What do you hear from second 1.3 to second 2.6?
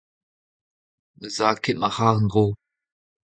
a ket ma c'harr en-dro.